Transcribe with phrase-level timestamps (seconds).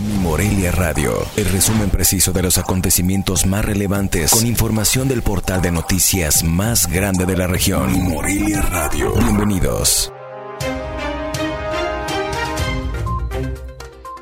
[0.00, 5.60] Mi Morelia Radio, el resumen preciso de los acontecimientos más relevantes con información del portal
[5.60, 7.90] de noticias más grande de la región.
[7.90, 9.12] Mi Morelia Radio.
[9.14, 10.12] Bienvenidos.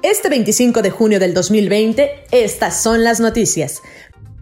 [0.02, 3.82] Este 25 de junio del 2020, estas son las noticias.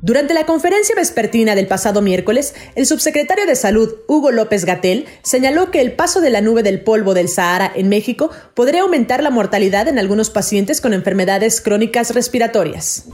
[0.05, 5.71] Durante la conferencia vespertina del pasado miércoles, el subsecretario de Salud, Hugo López Gatel, señaló
[5.71, 9.31] que el paso de la nube del polvo del Sahara en México podría aumentar la
[9.31, 13.07] mortalidad en algunos pacientes con enfermedades crónicas respiratorias.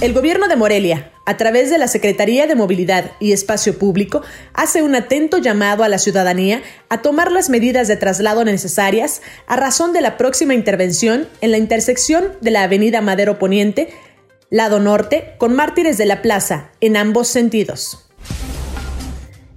[0.00, 4.22] El gobierno de Morelia, a través de la Secretaría de Movilidad y Espacio Público,
[4.52, 9.54] hace un atento llamado a la ciudadanía a tomar las medidas de traslado necesarias a
[9.54, 13.90] razón de la próxima intervención en la intersección de la Avenida Madero Poniente
[14.50, 18.10] lado norte, con mártires de la plaza, en ambos sentidos.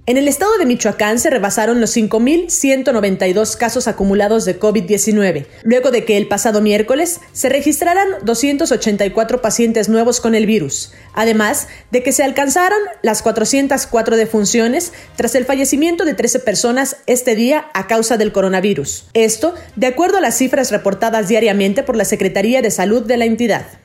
[0.06, 6.04] En el estado de Michoacán se rebasaron los 5.192 casos acumulados de COVID-19, luego de
[6.04, 12.12] que el pasado miércoles se registraran 284 pacientes nuevos con el virus, además de que
[12.12, 18.18] se alcanzaron las 404 defunciones tras el fallecimiento de 13 personas este día a causa
[18.18, 19.08] del coronavirus.
[19.14, 23.24] Esto, de acuerdo a las cifras reportadas diariamente por la Secretaría de Salud de la
[23.24, 23.83] entidad.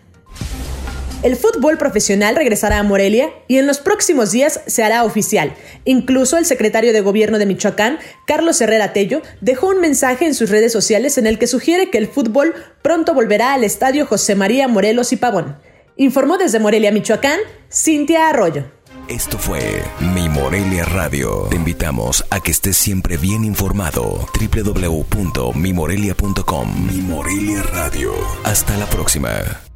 [1.21, 5.53] El fútbol profesional regresará a Morelia y en los próximos días se hará oficial.
[5.83, 10.49] Incluso el secretario de Gobierno de Michoacán, Carlos Herrera Tello, dejó un mensaje en sus
[10.49, 14.69] redes sociales en el que sugiere que el fútbol pronto volverá al estadio José María
[14.69, 15.57] Morelos y Pavón.
[15.97, 17.39] Informó desde Morelia, Michoacán,
[17.69, 18.63] Cintia Arroyo.
[19.09, 19.83] Esto fue
[20.15, 21.47] Mi Morelia Radio.
[21.49, 24.25] Te invitamos a que estés siempre bien informado.
[24.39, 28.13] www.mimorelia.com Mi Morelia Radio.
[28.45, 29.68] Hasta la próxima.